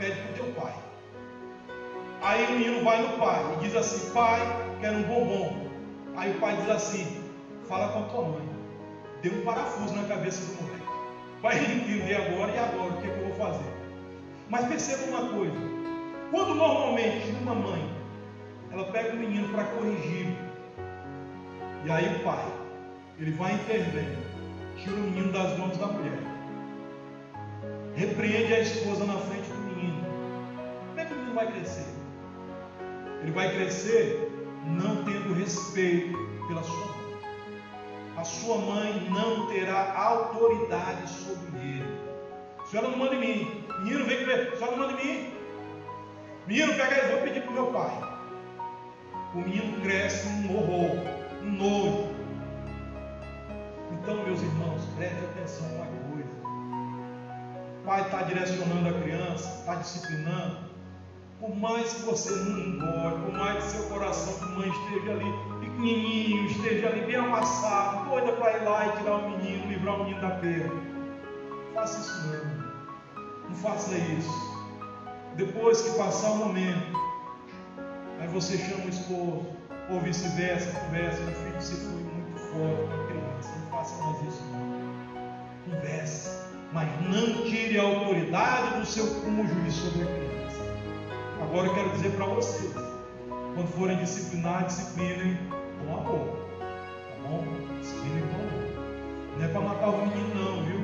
[0.00, 0.74] Pede para o teu pai.
[2.22, 4.40] Aí o menino vai no pai e diz assim: Pai,
[4.80, 5.68] quero um bombom.
[6.16, 7.22] Aí o pai diz assim:
[7.68, 8.52] Fala com a tua mãe.
[9.22, 10.71] Deu um parafuso na cabeça do moleque
[11.42, 13.70] vai entender agora e agora o que, é que eu vou fazer.
[14.48, 15.56] Mas perceba uma coisa:
[16.30, 17.90] quando normalmente uma mãe
[18.70, 20.28] ela pega o menino para corrigir,
[21.84, 22.46] e aí o pai
[23.18, 24.16] ele vai intervir,
[24.78, 26.18] tira o menino das mãos da mulher,
[27.96, 30.00] repreende a esposa na frente do menino.
[30.88, 31.86] Como é que o menino vai crescer?
[33.20, 34.30] Ele vai crescer
[34.66, 36.16] não tendo respeito
[36.48, 37.01] pela sua mãe
[38.22, 42.00] a sua mãe não terá autoridade sobre ele.
[42.60, 43.64] A senhora não manda em mim.
[43.80, 44.52] Menino, vem ver.
[44.52, 45.34] A senhora não manda em mim.
[46.46, 48.12] Menino, pega aí, vou pedir para o meu pai.
[49.34, 50.98] O menino cresce um horror,
[51.42, 52.14] um nojo.
[53.90, 56.30] Então, meus irmãos, preste atenção a uma coisa.
[57.80, 60.71] O pai está direcionando a criança, está disciplinando.
[61.42, 65.34] Por mais que você não engorde, por mais que seu coração de mãe esteja ali
[65.58, 70.04] pequenininho, esteja ali bem amassado, doida para ir lá e tirar o menino, livrar o
[70.04, 70.72] menino da perda.
[70.72, 73.48] Não faça isso não.
[73.48, 74.52] Não faça isso.
[75.34, 76.96] Depois que passar o momento,
[78.20, 79.44] aí você chama o esposo,
[79.90, 83.50] ou vice-versa, conversa, o filho se foi muito forte com a criança.
[83.58, 85.74] Não faça mais isso não.
[85.74, 86.30] Converse,
[86.72, 90.41] mas não tire a autoridade do seu cônjuge sobre a criança.
[91.42, 92.72] Agora eu quero dizer para vocês:
[93.54, 95.36] quando forem disciplinar, disciplinem
[95.80, 96.38] com amor.
[96.58, 97.44] Tá bom?
[97.80, 98.62] Disciplinem com amor.
[99.36, 100.80] Não é para matar o menino, não, viu?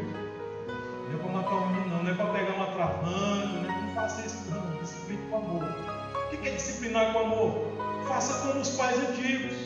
[1.08, 2.02] Não é para matar o menino, não.
[2.02, 3.60] Não é para pegar uma atrapando.
[3.60, 3.84] Né?
[3.86, 4.82] Não faça isso, não.
[4.82, 5.64] Discipline com amor.
[5.64, 7.72] O que é disciplinar com amor?
[8.06, 9.56] Faça como os pais antigos.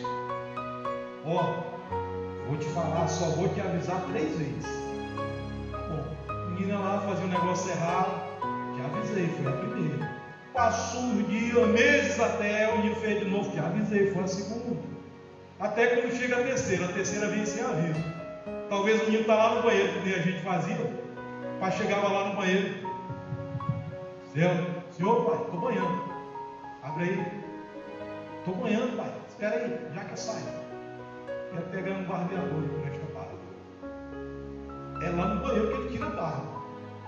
[1.25, 1.63] Ó,
[2.49, 4.67] vou te falar, só vou te avisar três vezes.
[5.71, 8.23] Bom, a menina lá fazia um negócio errado.
[8.75, 10.22] Te avisei, foi a primeira.
[10.53, 14.83] Passou os dias, meses até, o menino fez de novo, que avisei, foi a segunda.
[15.59, 18.05] Até quando chega a terceira, a terceira vem sem aviso.
[18.69, 20.77] Talvez o menino está lá no banheiro, que a gente fazia.
[21.59, 22.75] Pai chegava lá no banheiro.
[24.35, 26.13] Senhor, senhor pai, estou banhando.
[26.83, 27.43] Abre aí.
[28.39, 29.13] Estou banhando, pai.
[29.29, 30.45] espera aí, já que eu saio.
[31.53, 33.39] Quero pegar um barbeador com esta barba.
[35.03, 36.63] É lá no banheiro que ele tira a barba.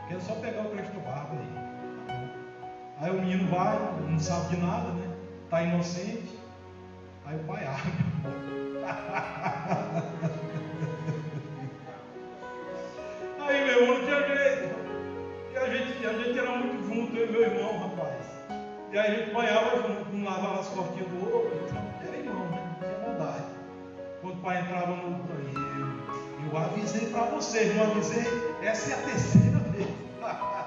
[0.09, 1.63] Quero só pegar o resto da barba aí.
[3.04, 5.06] Aí o menino vai, não sabe de nada, né?
[5.44, 6.38] Está inocente.
[7.26, 7.92] Aí o pai abre.
[13.46, 14.74] Aí meu irmão não tinha jeito.
[15.52, 18.24] E a gente, a gente era muito junto, eu e meu irmão, rapaz.
[18.90, 21.60] E aí a gente banhava junto, um lavava as costinhas do outro.
[22.06, 22.74] Era irmão, né?
[22.80, 23.44] Tinha maldade.
[24.22, 26.02] Quando o pai entrava no banheiro,
[26.50, 28.24] eu avisei para vocês, não avisei?
[28.62, 29.90] Essa é a terceira vez.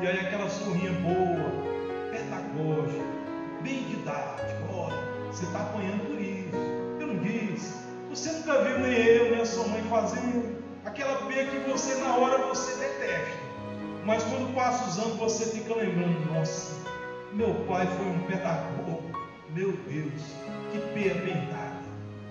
[0.00, 1.50] e aí aquela sorrinha boa,
[2.12, 3.04] pedagógica,
[3.62, 4.56] bem didática.
[4.72, 6.56] Olha, você está apanhando por isso.
[7.00, 7.74] Eu não disse.
[8.10, 10.62] Você nunca viu nem eu, nem a sua mãe fazendo.
[10.84, 13.38] Aquela P que você na hora você detesta.
[14.04, 16.76] Mas quando passa os anos você fica lembrando, nossa,
[17.32, 19.02] meu pai foi um pedagogo.
[19.50, 20.22] Meu Deus,
[20.70, 21.78] que P bem dada.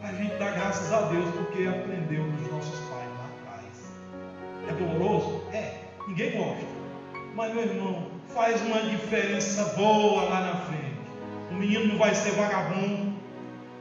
[0.04, 3.92] A gente dá graças a Deus porque aprendeu dos nossos pais lá atrás.
[4.70, 5.44] É doloroso?
[5.52, 6.77] É, ninguém gosta.
[7.38, 10.98] Mas meu irmão, faz uma diferença boa lá na frente.
[11.52, 13.14] O menino não vai ser vagabundo.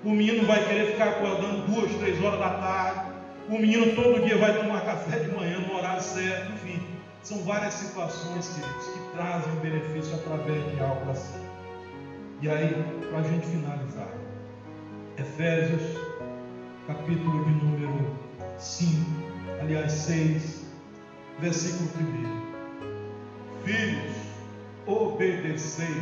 [0.05, 3.13] O menino vai querer ficar acordando duas, três horas da tarde.
[3.49, 6.53] O menino todo dia vai tomar café de manhã no horário certo.
[6.53, 6.83] Enfim,
[7.23, 11.41] são várias situações, queridos, que trazem benefício através de algo assim.
[12.43, 14.13] E aí, para a gente finalizar,
[15.17, 15.99] Efésios,
[16.87, 18.19] capítulo de número
[18.59, 19.01] 5,
[19.63, 20.67] aliás 6,
[21.41, 21.89] versículo
[22.43, 22.46] 1.
[23.67, 24.15] Filhos,
[24.87, 26.01] obedecei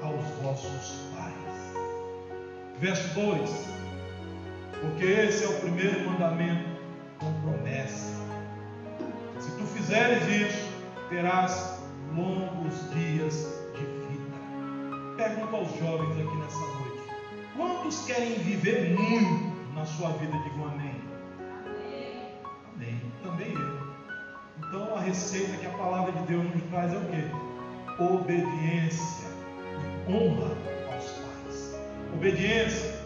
[0.00, 1.76] aos vossos pais.
[2.80, 3.50] Verso 2:
[4.80, 6.70] Porque esse é o primeiro mandamento
[7.18, 8.14] com promessa.
[9.40, 10.72] Se tu fizeres isso,
[11.10, 11.82] terás
[12.16, 15.14] longos dias de vida.
[15.18, 17.02] Pergunto aos jovens aqui nessa noite:
[17.54, 20.34] quantos querem viver muito na sua vida?
[20.34, 20.64] Amém.
[20.64, 20.81] Amém.
[25.12, 28.02] Receita que a palavra de Deus nos traz é o quê?
[28.02, 29.28] Obediência
[30.08, 30.56] honra
[30.90, 31.78] aos pais.
[32.14, 32.98] Obediência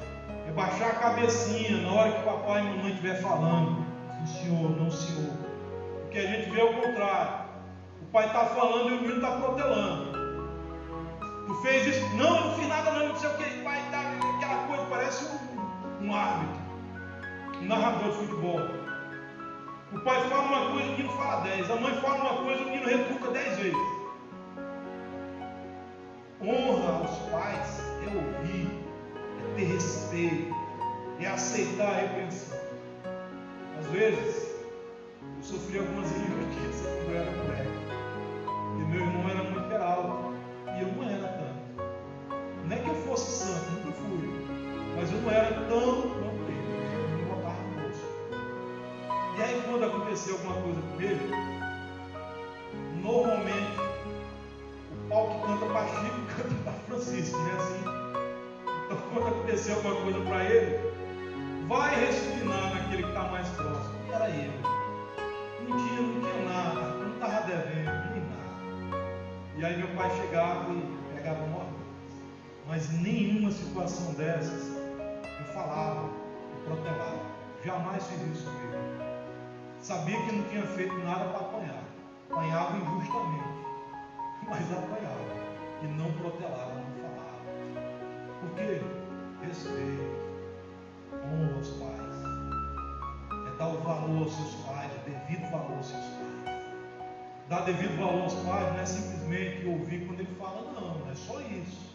[0.47, 3.85] é baixar a cabecinha na hora que papai e mamãe estiver falando.
[4.25, 5.33] Senhor, não, senhor.
[6.03, 7.47] Porque a gente vê o contrário.
[8.03, 10.17] O pai está falando e o menino está protelando.
[11.47, 12.17] Tu fez isso?
[12.17, 13.61] Não, eu não fiz nada, não, não sei o que.
[13.61, 14.01] O pai está
[14.37, 16.61] aquela coisa, parece um, um árbitro,
[17.63, 18.86] um narrador de futebol.
[19.93, 21.71] O pai fala uma coisa, o menino fala dez.
[21.71, 23.97] A mãe fala uma coisa, o menino retruca dez vezes.
[26.43, 28.69] Honra aos pais é ouvir,
[29.15, 30.55] é ter respeito,
[31.21, 32.59] é aceitar a repreensão.
[33.79, 34.57] Às vezes,
[35.23, 37.71] eu sofri algumas injustiças quando eu era moleque.
[38.81, 40.35] E meu irmão era muito alto.
[40.77, 41.57] E eu não era tanto.
[42.65, 44.47] Não é que eu fosse santo, nunca fui.
[44.97, 46.16] Mas eu não era tão
[49.77, 51.31] quando aconteceu alguma coisa com ele,
[53.03, 53.79] normalmente
[54.91, 57.53] o pau que canta para Chico canta para Francisco, né?
[57.59, 57.81] Assim.
[58.87, 60.79] Então quando aconteceu alguma coisa para ele,
[61.69, 63.95] vai respinar naquele que está mais próximo.
[64.09, 64.61] E era ele.
[65.69, 68.97] Não tinha, não tinha nada, não estava devendo, nem nada.
[69.59, 71.67] E aí meu pai chegava e pegava uma.
[72.67, 77.21] Mas nenhuma situação dessas eu falava, eu protelava.
[77.63, 78.96] Jamais fiz isso comigo.
[79.81, 81.83] Sabia que não tinha feito nada para apanhar.
[82.31, 83.67] Apanhava injustamente.
[84.49, 85.17] Mas apanhava.
[85.83, 87.37] E não protelava, não falava.
[88.41, 88.81] Por quê?
[89.47, 90.27] Respeito.
[91.13, 92.17] Honra aos pais.
[93.47, 96.27] É dar o valor aos seus pais, o devido valor aos seus pais.
[97.49, 101.15] Dar devido valor aos pais não é simplesmente ouvir quando ele fala, não, não é
[101.15, 101.95] só isso.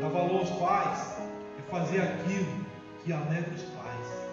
[0.00, 1.18] Dar valor aos pais
[1.58, 2.66] é fazer aquilo
[3.02, 4.31] que alegra os pais.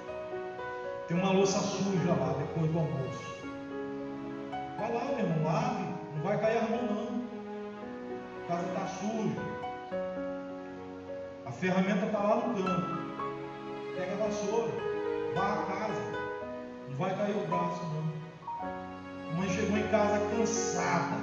[1.10, 3.40] Tem uma louça suja lá depois do almoço.
[4.78, 5.84] Vai lá, meu irmão, lave,
[6.16, 7.24] não vai cair a mão não.
[8.44, 9.42] A casa está suja.
[11.48, 13.00] A ferramenta está lá no canto.
[13.98, 14.72] Pega a vassoura,
[15.34, 16.02] vá à casa.
[16.90, 18.04] Não vai cair o braço não.
[19.32, 21.18] A mãe chegou em casa cansada.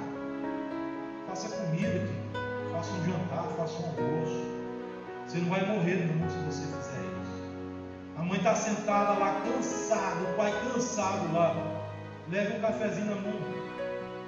[1.29, 2.73] Faça comida, aqui.
[2.73, 4.43] faça um jantar, faça um almoço.
[5.25, 7.06] Você não vai morrer não se você fizer isso.
[8.17, 11.55] A mãe está sentada lá cansada, o pai cansado lá.
[12.29, 13.39] Leve um cafezinho na mão,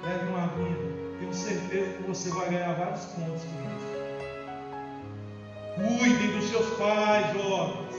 [0.04, 0.76] leve uma aguinha.
[1.18, 3.90] Tenho certeza que você vai ganhar vários pontos com isso.
[5.74, 7.96] Cuidem dos seus pais, jovens.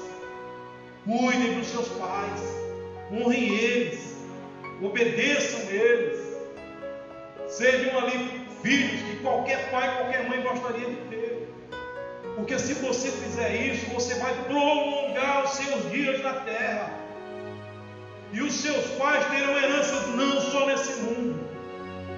[1.03, 2.41] Cuidem dos seus pais.
[3.11, 4.15] Honrem eles.
[4.81, 6.19] Obedeçam eles.
[7.47, 11.11] Sejam ali filhos que qualquer pai, qualquer mãe gostaria de.
[12.36, 16.91] Porque se você fizer isso, você vai prolongar os seus dias na terra.
[18.34, 21.39] E os seus pais terão heranças não só nesse mundo,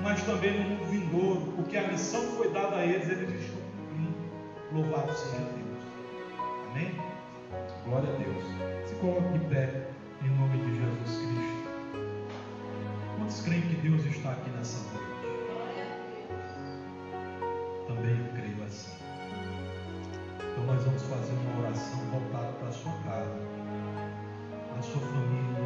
[0.03, 4.16] mas também no mundo vindouro, porque a missão foi dada a eles, eles estão cumprindo.
[4.72, 5.74] Louvado seja Deus.
[6.70, 6.95] Amém?
[7.86, 8.43] Glória a Deus.
[8.88, 9.88] Se coloque de pé
[10.24, 11.64] em nome de Jesus Cristo.
[13.18, 15.22] Quantos creem que Deus está aqui nessa noite?
[21.24, 23.32] Fazer uma oração voltada para a sua casa,
[24.69, 25.63] para a sua família,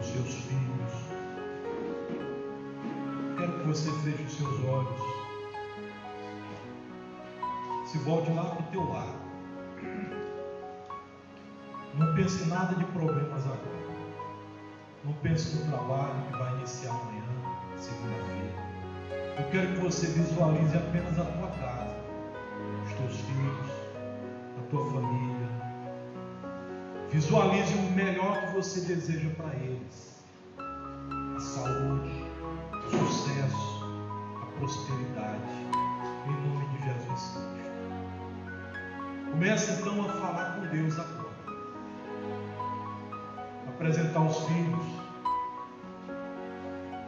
[0.00, 0.92] os seus filhos.
[3.38, 5.00] Quero que você feche os seus olhos.
[7.86, 9.14] Se volte lá para o teu lar.
[11.94, 13.82] Não pense em nada de problemas agora.
[15.04, 17.22] Não pense no trabalho que vai iniciar amanhã,
[17.76, 18.72] segunda-feira.
[19.38, 21.96] Eu quero que você visualize apenas a tua casa,
[22.86, 23.71] os teus filhos,
[24.72, 25.48] tua família.
[27.10, 30.24] Visualize o melhor que você deseja para eles:
[30.58, 32.24] a saúde,
[32.72, 33.84] o sucesso,
[34.42, 35.52] a prosperidade.
[36.24, 37.70] Em nome de Jesus Cristo.
[39.30, 41.22] Comece então a falar com Deus agora
[43.68, 44.84] apresentar os filhos,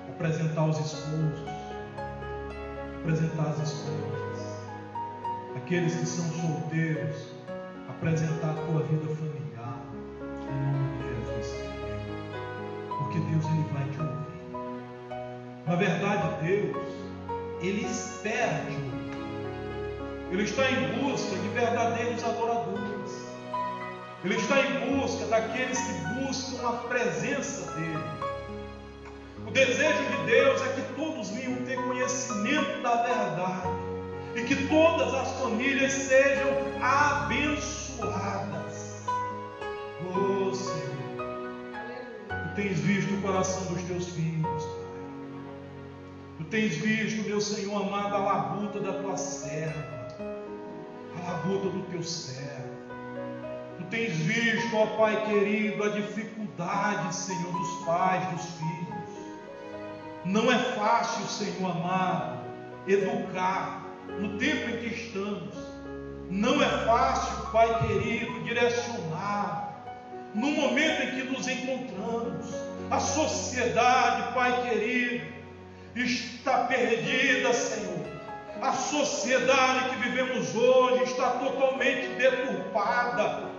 [0.08, 1.48] apresentar os esposos,
[3.00, 4.58] apresentar as esposas,
[5.56, 7.33] aqueles que são solteiros,
[8.04, 9.80] apresentar a tua vida familiar,
[10.42, 11.56] em nome de Jesus
[12.86, 14.34] Porque Deus ele vai te ouvir.
[15.66, 16.86] Na verdade, Deus,
[17.62, 19.04] ele espera te ouvir.
[20.32, 23.24] Ele está em busca de verdadeiros adoradores.
[24.22, 28.04] Ele está em busca daqueles que buscam a presença dele.
[29.46, 33.68] O desejo de Deus é que todos venham ter conhecimento da verdade
[34.36, 36.50] e que todas as famílias sejam
[36.82, 37.83] abençoadas.
[42.64, 44.84] Tens visto o coração dos teus filhos, Pai.
[46.38, 50.08] Tu tens visto, meu Senhor amado, a labuta da tua serva,
[51.14, 52.72] a labuta do teu servo.
[53.76, 59.04] Tu tens visto, ó Pai querido, a dificuldade, Senhor, dos pais, dos filhos.
[60.24, 62.38] Não é fácil, Senhor amado,
[62.88, 63.84] educar
[64.18, 65.54] no tempo em que estamos.
[66.30, 69.63] Não é fácil, Pai querido, direcionar
[70.34, 72.46] no momento em que nos encontramos.
[72.90, 75.24] A sociedade, Pai querido,
[75.94, 78.04] está perdida, Senhor.
[78.60, 83.54] A sociedade que vivemos hoje está totalmente deturpada.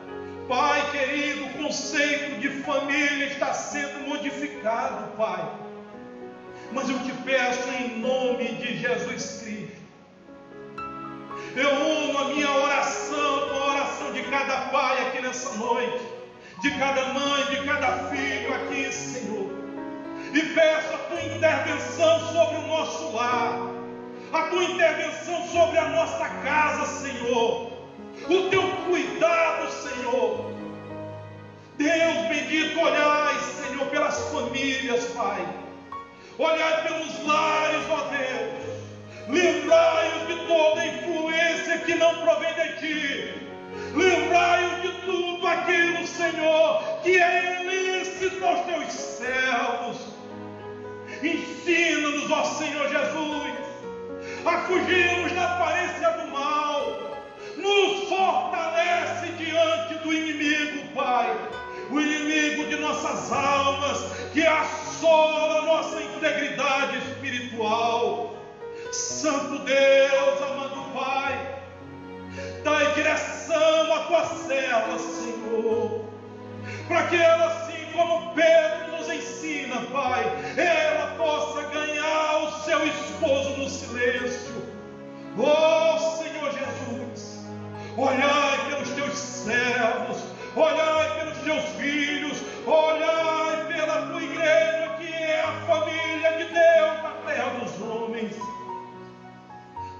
[0.47, 5.43] Pai querido, o conceito de família está sendo modificado, Pai.
[6.71, 9.75] Mas eu te peço em nome de Jesus Cristo.
[11.55, 16.03] Eu uno a minha oração com a oração de cada pai aqui nessa noite,
[16.65, 19.51] de cada mãe, de cada filho aqui, Senhor.
[20.33, 23.59] E peço a tua intervenção sobre o nosso lar,
[24.33, 27.75] a tua intervenção sobre a nossa casa, Senhor
[28.27, 30.51] o teu cuidado, Senhor.
[31.77, 35.45] Deus bendito, olhai, Senhor, pelas famílias, Pai.
[36.37, 38.75] Olhai pelos lares, ó Deus.
[39.27, 43.44] Livrai-os de toda influência que não provém de ti.
[43.95, 49.97] Livrai-os de tudo aquilo, Senhor, que é ilícito aos teus servos.
[51.23, 53.53] Ensina-nos, ó Senhor Jesus,
[54.45, 57.05] a fugirmos da aparência do mal
[57.57, 61.35] nos fortalece diante do inimigo, Pai.
[61.89, 68.35] O inimigo de nossas almas, que assola nossa integridade espiritual.
[68.91, 71.54] Santo Deus, amado Pai,
[72.63, 76.05] dai direção à tua serva, Senhor,
[76.87, 80.23] para que ela, assim como Pedro nos ensina, Pai,
[80.57, 84.65] ela possa ganhar o seu esposo no silêncio.
[85.37, 87.45] Oh Senhor Jesus,
[87.97, 90.23] olhai pelos teus servos,
[90.55, 97.11] olhai pelos teus filhos, olhai pela tua igreja, que é a família de Deus na
[97.25, 98.35] terra dos homens.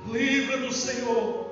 [0.08, 1.45] Livra-nos, Senhor,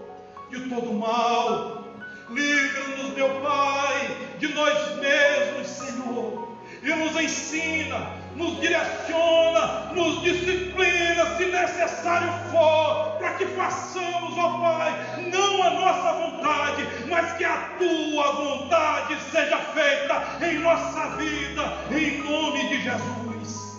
[0.54, 1.84] de todo mal.
[2.30, 6.58] Livra-nos, meu Pai, de nós mesmos, Senhor.
[6.82, 15.30] E nos ensina nos direciona, nos disciplina, se necessário for, para que façamos, ó Pai,
[15.32, 22.18] não a nossa vontade, mas que a tua vontade seja feita em nossa vida, em
[22.24, 23.78] nome de Jesus.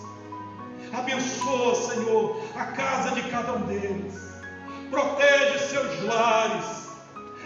[0.93, 4.34] Abençoa, Senhor, a casa de cada um deles,
[4.89, 6.89] protege seus lares,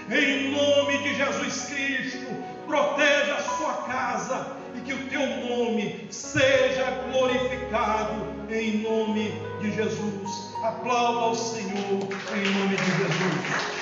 [0.10, 2.28] em nome de Jesus Cristo.
[2.68, 10.54] Proteja a sua casa e que o teu nome seja glorificado em nome de Jesus.
[10.64, 12.00] Aplauda ao Senhor
[12.36, 13.79] em nome de Jesus.